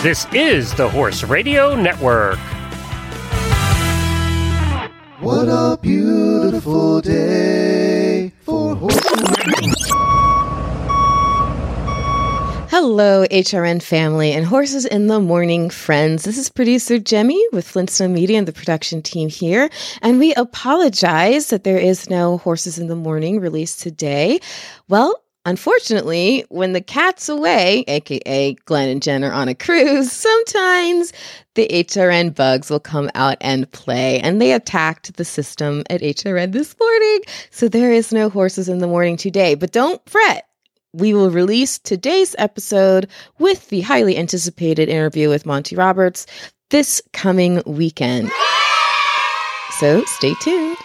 This 0.00 0.28
is 0.32 0.72
the 0.74 0.88
Horse 0.88 1.24
Radio 1.24 1.74
Network. 1.74 2.38
What 5.18 5.48
a 5.48 5.76
beautiful 5.82 7.00
day 7.00 8.32
for 8.42 8.76
horses. 8.76 9.90
Hello, 12.70 13.26
HRN 13.26 13.82
family 13.82 14.30
and 14.30 14.46
Horses 14.46 14.84
in 14.84 15.08
the 15.08 15.18
Morning 15.18 15.68
friends. 15.68 16.22
This 16.22 16.38
is 16.38 16.48
producer 16.48 16.98
Jaime 17.04 17.44
with 17.52 17.66
Flint 17.66 17.90
Stone 17.90 18.14
Media 18.14 18.38
and 18.38 18.46
the 18.46 18.52
production 18.52 19.02
team 19.02 19.28
here. 19.28 19.68
And 20.00 20.20
we 20.20 20.32
apologize 20.34 21.48
that 21.48 21.64
there 21.64 21.76
is 21.76 22.08
no 22.08 22.38
Horses 22.38 22.78
in 22.78 22.86
the 22.86 22.94
Morning 22.94 23.40
released 23.40 23.80
today. 23.80 24.38
Well, 24.88 25.24
Unfortunately, 25.48 26.44
when 26.50 26.74
the 26.74 26.80
cat's 26.82 27.26
away, 27.26 27.82
aka 27.88 28.52
Glenn 28.66 28.90
and 28.90 29.00
Jen 29.02 29.24
are 29.24 29.32
on 29.32 29.48
a 29.48 29.54
cruise, 29.54 30.12
sometimes 30.12 31.10
the 31.54 31.66
HRN 31.68 32.34
bugs 32.34 32.68
will 32.68 32.78
come 32.78 33.10
out 33.14 33.38
and 33.40 33.70
play. 33.72 34.20
And 34.20 34.42
they 34.42 34.52
attacked 34.52 35.16
the 35.16 35.24
system 35.24 35.84
at 35.88 36.02
HRN 36.02 36.52
this 36.52 36.76
morning. 36.78 37.20
So 37.50 37.66
there 37.66 37.90
is 37.90 38.12
no 38.12 38.28
horses 38.28 38.68
in 38.68 38.80
the 38.80 38.86
morning 38.86 39.16
today. 39.16 39.54
But 39.54 39.72
don't 39.72 40.06
fret. 40.06 40.46
We 40.92 41.14
will 41.14 41.30
release 41.30 41.78
today's 41.78 42.36
episode 42.36 43.08
with 43.38 43.70
the 43.70 43.80
highly 43.80 44.18
anticipated 44.18 44.90
interview 44.90 45.30
with 45.30 45.46
Monty 45.46 45.76
Roberts 45.76 46.26
this 46.68 47.00
coming 47.14 47.62
weekend. 47.64 48.30
So 49.78 50.04
stay 50.04 50.34
tuned. 50.42 50.76